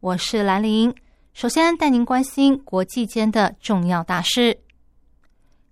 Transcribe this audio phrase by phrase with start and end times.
[0.00, 0.94] 我是兰玲。
[1.34, 4.56] 首先带您关心国际间的重要大事。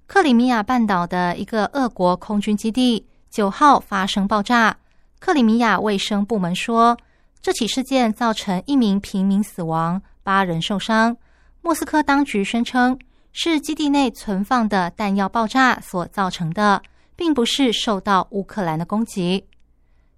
[0.08, 4.76] 克里米亚半岛的一个俄国空军基地九号发生爆炸。
[5.20, 6.96] 克里米亚卫生部门说，
[7.40, 11.16] 这起事件造成一名平民死亡，八人受伤。
[11.62, 12.98] 莫斯科当局宣称
[13.32, 16.82] 是基地内存放的弹药爆炸所造成的，
[17.14, 19.46] 并不是受到乌克兰的攻击。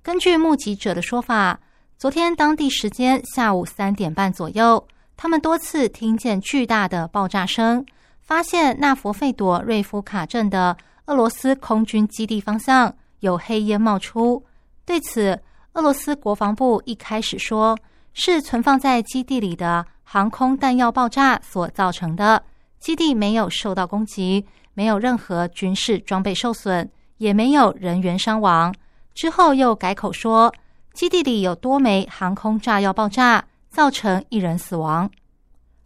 [0.02, 1.60] 根据目击者的说法，
[1.98, 7.84] 昨天当地时间下午三点半左右，他们多次听见巨大的爆炸声。
[8.20, 14.40] 发现纳佛费朵瑞夫卡镇的俄罗斯空军基地方向有黑烟冒出。
[14.84, 15.36] 对此，
[15.72, 17.77] 俄罗斯国防部一开始说
[18.12, 22.40] 是存放在基地里的航空弹药爆炸所造成的，
[22.78, 28.72] 基地没有受到攻击，没有任何军事装备受损，也没有人员伤亡。
[29.16, 30.55] 之后又改口说，
[30.98, 35.08] 基地里有多枚航空炸药爆炸，造成一人死亡。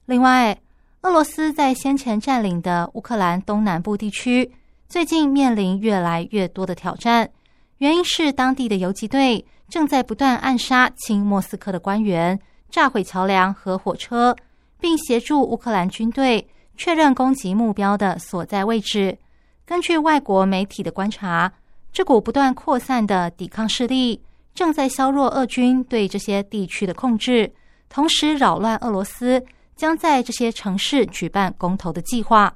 [0.06, 0.58] 另外，
[1.02, 4.50] 俄罗斯在先前占领的乌克兰东南部地区，
[4.88, 7.28] 最近面临越来越多的挑战。
[7.76, 14.34] 原因是当地的游击队正在不断暗杀亲莫斯科的官员，炸毁桥梁和火车，
[14.80, 19.18] 并协助乌克兰军队确认攻击目标的所在位置。
[19.66, 21.52] 根据外国媒体的观察，
[21.92, 24.18] 这股不断扩散的抵抗势力
[24.54, 27.52] 正在削弱俄军对这些地区的控制，
[27.88, 29.44] 同时扰乱俄罗斯。
[29.74, 32.54] 将在这些城市举办公投的计划。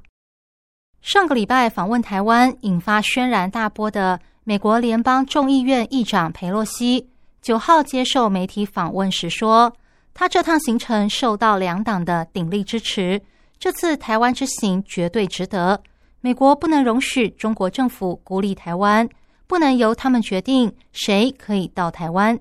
[1.01, 7.09] 上个礼拜访问台湾，引发轩然大波的美国联邦众议院议长佩洛西，
[7.43, 9.73] 九号接受媒体访问时说，
[10.15, 13.21] 他这趟行程受到两党的鼎力支持，
[13.59, 15.83] 这次台湾之行绝对值得。
[16.21, 19.09] 美国不能容许中国政府孤立台湾，
[19.47, 22.39] 不能由他们决定谁可以到台湾。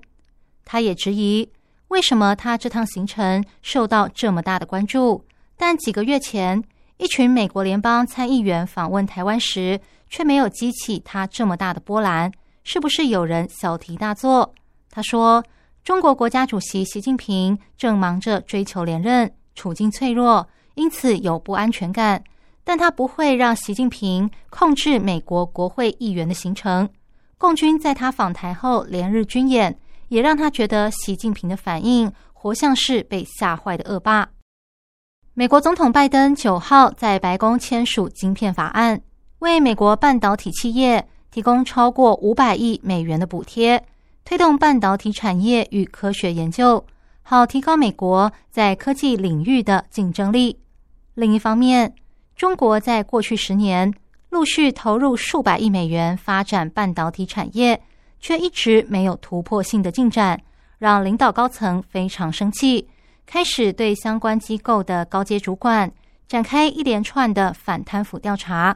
[0.64, 1.48] 他也质疑。
[1.88, 5.24] 为什么他这趟行程受到这么大的关注？
[5.56, 6.62] 但几个月前，
[6.96, 9.80] 一群美国联邦参议员访问台湾时，
[10.10, 12.32] 却没有激起他这么大的波澜。
[12.64, 14.52] 是不是有人小题大做？
[14.90, 15.44] 他说
[15.84, 22.24] ：“中国国家主席习近平正忙着追求连任，处境脆弱，因此有不安全感。
[22.66, 26.86] 但他不会让习近平控制美国国会议员的行程。
[27.38, 29.74] 共军在他访台后连日军演。”
[30.08, 34.28] 也让他觉得习近平的反应活像是被吓坏的恶霸。
[35.34, 39.00] 美国总统拜登九号在白宫签署晶片法案，
[39.40, 43.84] 为美国半导体企业提供超过五百亿美元的补贴，
[44.24, 46.86] 推动半导体产业与科学研究，
[47.22, 50.60] 好提高美国在科技领域的竞争力。
[51.14, 51.92] 另一方面，
[52.36, 53.92] 中国在过去十年
[54.30, 57.82] 陆续投入数百亿美元发展半导体产业。
[58.18, 60.40] 却一直没有突破性的进展，
[60.78, 62.88] 让领导高层非常生气，
[63.26, 65.92] 开始对相关机构的高阶主管
[66.26, 68.74] 展开一连串的反贪腐调查。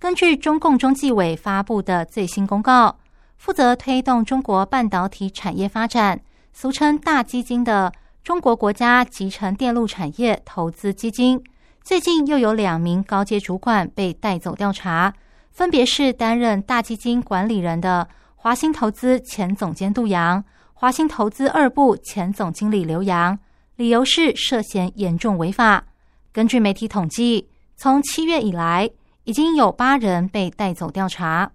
[0.00, 2.98] 根据中共中纪委发布的最新公告，
[3.38, 6.20] 负责推动中国半导体产业发展，
[6.52, 7.90] 俗称“大基金”的
[8.24, 11.42] 中国国家集成电路产业投资基金，
[11.84, 15.12] 最近又有两名高阶主管被带走调查，
[15.50, 18.08] 分别是担任大基金管理人的。
[18.36, 20.44] 华兴投资前总监杜阳，
[20.74, 23.38] 华兴投资二部前总经理刘洋，
[23.76, 25.84] 理由是涉嫌严重违法。
[26.32, 28.90] 根据媒体统计，从七月以来，
[29.24, 31.52] 已经有八人被带走调查。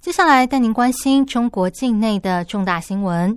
[0.00, 3.36] 接下来带您关心中国境内的重大新闻。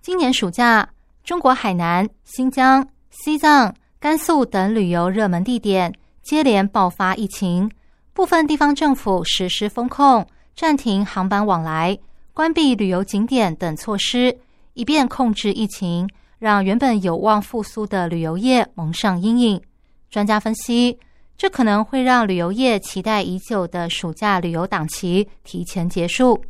[0.00, 0.88] 今年暑假，
[1.22, 3.72] 中国海南、新疆、西藏、
[4.02, 7.70] 甘肃等旅游热门地点接连爆发疫情，
[8.12, 10.26] 部分地方政府实施封控。
[10.56, 11.96] 暂停航班往来、
[12.34, 14.36] 关闭旅游景点等措施，
[14.74, 16.08] 以便控制疫情，
[16.40, 19.62] 让原本有望复苏的旅游业蒙上阴影。
[20.10, 20.98] 专家分析，
[21.38, 26.42] 这可能会让旅游业期待已久的暑假旅游档期提前结束。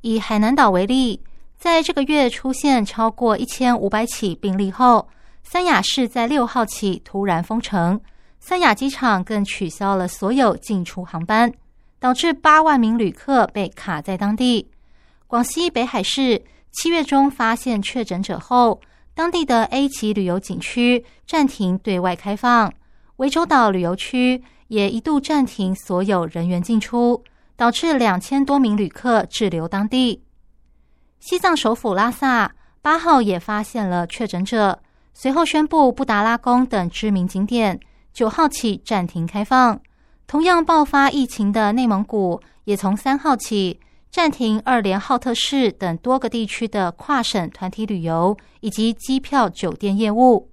[0.00, 1.20] 以海南岛为例，
[1.58, 5.06] 在这个月出现超过一千五百起病例后，
[5.48, 8.00] 三亚市在六号起突然封城，
[8.40, 11.52] 三亚机场更取消了所有进出航班。
[11.98, 14.70] 导致八万名旅客被卡在当地。
[15.26, 18.80] 广西北海市七月中发现确诊者后，
[19.14, 22.72] 当地的 A 级旅游景区暂停对外开放，
[23.16, 27.24] 涠洲岛旅游区也一度暂停所有人员进出，
[27.56, 30.22] 导致两千多名旅客滞留当地。
[31.18, 34.80] 西藏首府拉萨八号也发现了确诊者，
[35.18, 37.80] 随后宣布布达拉宫等知名景点
[38.12, 39.80] 九号起暂停开放。
[40.26, 43.80] 同样爆发疫情的内蒙古也从三号起。
[44.10, 50.50] 暂停二连浩特市等多个地区的跨省团体旅游以及机票、酒店业务。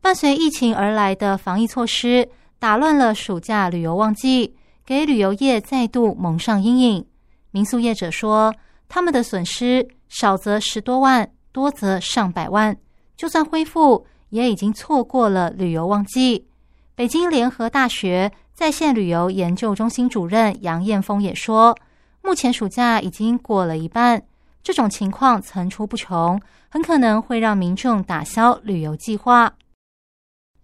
[0.00, 2.28] 伴随疫情而来的防疫措施，
[2.60, 4.54] 打乱了暑假旅游旺季，
[4.86, 7.04] 给旅游业再度蒙上阴影。
[7.50, 8.54] 民宿业者说，
[8.88, 12.76] 他们的损失少则十多万，多则上百万。
[13.18, 16.46] 就算恢复，也已经错过了旅游旺季。
[16.94, 21.76] 北京联合大学在线旅游研究中心主任杨艳峰也说。
[22.22, 24.22] 目前暑假已经过了一半，
[24.62, 29.52] 这种情况层出不穷，很可能会让民众打消旅游计划。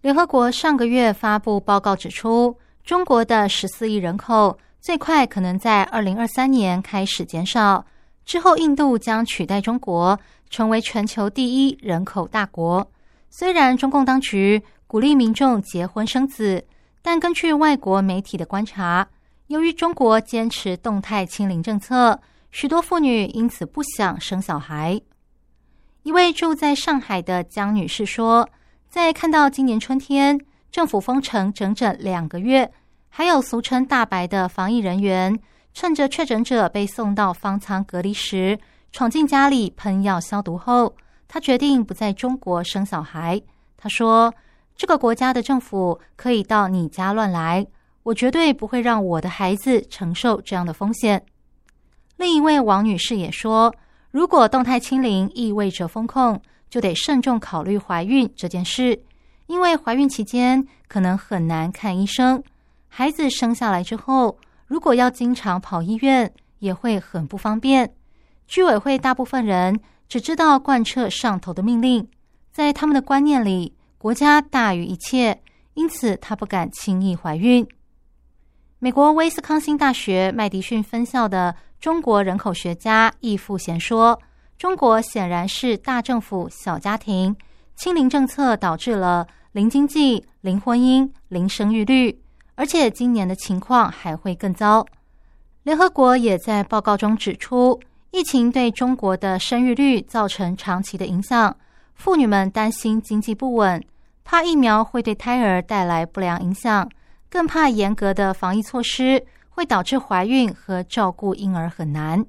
[0.01, 7.85] 联合国上个月发布报告指出，中国的十四亿人口最快可能在二零二三年开始减少，
[8.23, 10.17] 之后印度将取代中国，
[10.49, 12.91] 成为全球第一人口大国。
[13.29, 16.65] 虽然中共当局鼓励民众结婚生子，
[17.01, 19.07] 但根据外国媒体的观察。
[19.47, 22.19] 由于中国坚持动态清零政策，
[22.51, 24.99] 许多妇女因此不想生小孩。
[26.01, 28.49] 一位住在上海的江女士说
[28.89, 30.39] ：“在看到今年春天
[30.71, 32.71] 政府封城整整两个月，
[33.09, 35.39] 还有俗称‘大白’的防疫人员
[35.73, 38.57] 趁着确诊者被送到方舱隔离时，
[38.95, 40.95] 闯进家里喷药消毒后，
[41.27, 43.41] 她决定不在中国生小孩。
[43.75, 44.33] 她说
[44.73, 47.67] ：‘这个国家的政府可以到你家乱来。’”
[48.03, 51.21] 我绝对不会让我的孩子承受这样的风险。
[52.15, 53.75] 另一位王女士也说
[54.11, 56.39] ：“如果动态清零意味着风控，
[56.69, 58.97] 就得慎重考虑怀孕这件事，
[59.47, 62.41] 因为怀孕期间可能很难看医生。
[62.87, 64.37] 孩子生下来之后，
[64.67, 67.93] 如果要经常跑医院，也会很不方便。
[68.47, 72.07] 居委会大部分人只知道贯彻上头的命令，
[72.51, 75.41] 在他们的观念里，国家大于一切，
[75.73, 77.67] 因此他不敢轻易怀孕。”
[78.79, 84.21] 美国威斯康星大学麦迪逊分校的中国人口学家易富贤说
[84.59, 87.35] ：“中国显然是大政府、小家庭，
[87.75, 92.21] 清零政策导致了零经济、零婚姻、零生育率，
[92.53, 94.85] 而且今年的情况还会更糟。”
[95.63, 97.79] 联合国也在报告中指出，
[98.15, 101.53] 疫情对中国的生育率造成长期的影响，
[101.95, 103.83] 妇女们担心经济不稳，
[104.23, 106.89] 怕疫苗会对胎儿带来不良影响。
[107.29, 112.25] 更怕严格的防疫措施会导致怀孕和照顾婴儿很难。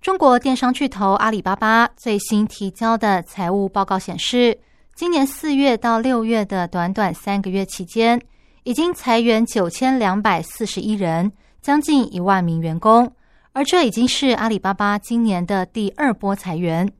[0.00, 4.58] 中国电商巨头阿里巴巴最新提交的财务报告显示，
[4.96, 8.20] 今年四月到六月的短短三个月期间，
[8.64, 11.30] 已经裁员九千两百四十一人，
[11.60, 13.12] 将近一万名员工。
[13.54, 16.90] 而这已经是阿里巴巴今年的第二波裁员。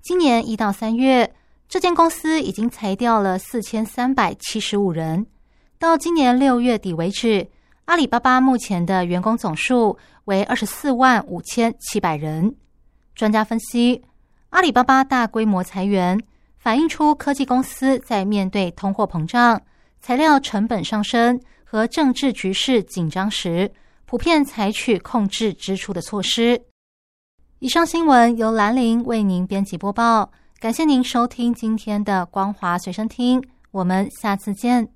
[0.00, 1.34] 今年一到三月，
[1.68, 5.26] 这间公司已经裁掉了四千三百七十五人。
[5.78, 7.46] 到今年六月底为止，
[7.84, 12.54] 阿里巴巴目前的员工总数为二十四万五千七百人。
[13.14, 14.02] 专家分析，
[14.48, 16.18] 阿里巴巴大规模裁员，
[16.58, 19.60] 反映出科技公司在面对通货膨胀、
[20.00, 23.70] 材料成本上升和政治局势紧张时，
[24.08, 26.58] 普遍采取控制支出的措施。
[27.58, 34.90] 以上新闻由兰陵为您编辑播报，感谢您收听今天的光华随身听，我们下次见。